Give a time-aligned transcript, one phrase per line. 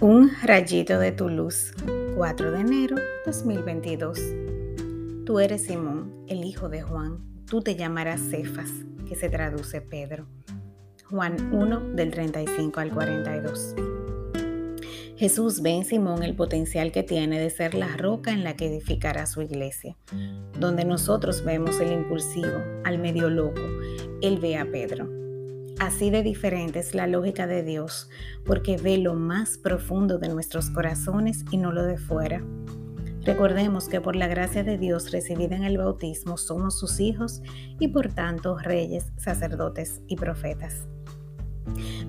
[0.00, 1.72] Un rayito de tu luz,
[2.14, 4.20] 4 de enero 2022.
[5.26, 7.18] Tú eres Simón, el hijo de Juan.
[7.46, 8.70] Tú te llamarás Cefas,
[9.08, 10.28] que se traduce Pedro.
[11.10, 13.74] Juan 1 del 35 al 42.
[15.16, 18.66] Jesús ve en Simón el potencial que tiene de ser la roca en la que
[18.66, 19.96] edificará su iglesia.
[20.60, 23.62] Donde nosotros vemos el impulsivo, al medio loco,
[24.22, 25.27] él ve a Pedro
[25.80, 28.10] Así de diferente es la lógica de Dios,
[28.44, 32.42] porque ve lo más profundo de nuestros corazones y no lo de fuera.
[33.22, 37.42] Recordemos que por la gracia de Dios recibida en el bautismo somos sus hijos
[37.78, 40.88] y por tanto reyes, sacerdotes y profetas.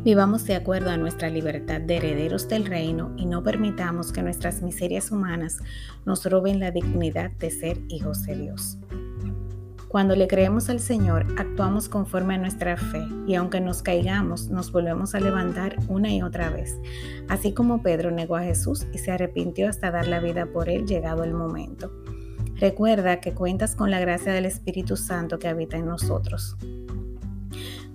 [0.03, 4.61] Vivamos de acuerdo a nuestra libertad de herederos del reino y no permitamos que nuestras
[4.61, 5.59] miserias humanas
[6.05, 8.77] nos roben la dignidad de ser hijos de Dios.
[9.89, 14.71] Cuando le creemos al Señor, actuamos conforme a nuestra fe y aunque nos caigamos, nos
[14.71, 16.77] volvemos a levantar una y otra vez,
[17.27, 20.85] así como Pedro negó a Jesús y se arrepintió hasta dar la vida por él
[20.85, 21.91] llegado el momento.
[22.57, 26.55] Recuerda que cuentas con la gracia del Espíritu Santo que habita en nosotros.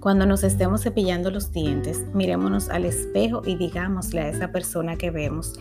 [0.05, 5.11] Cuando nos estemos cepillando los dientes, mirémonos al espejo y digámosle a esa persona que
[5.11, 5.55] vemos,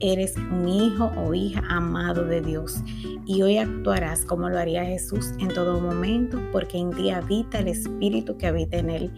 [0.00, 2.82] eres un hijo o hija amado de Dios
[3.24, 7.68] y hoy actuarás como lo haría Jesús en todo momento porque en ti habita el
[7.68, 9.12] Espíritu que habita en él.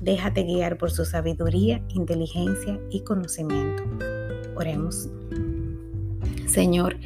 [0.00, 3.82] Déjate guiar por su sabiduría, inteligencia y conocimiento.
[4.56, 5.10] Oremos.
[6.46, 6.96] Señor,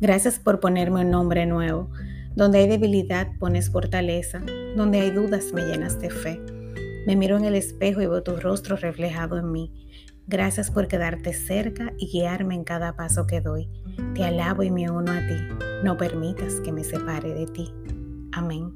[0.00, 1.88] gracias por ponerme un nombre nuevo.
[2.36, 4.42] Donde hay debilidad pones fortaleza,
[4.76, 6.38] donde hay dudas me llenas de fe.
[7.08, 9.72] Me miro en el espejo y veo tu rostro reflejado en mí.
[10.26, 13.66] Gracias por quedarte cerca y guiarme en cada paso que doy.
[14.14, 15.64] Te alabo y me uno a ti.
[15.82, 17.72] No permitas que me separe de ti.
[18.32, 18.74] Amén.